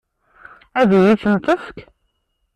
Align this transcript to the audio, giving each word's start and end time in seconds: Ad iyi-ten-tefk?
Ad 0.81 0.89
iyi-ten-tefk? 0.97 1.77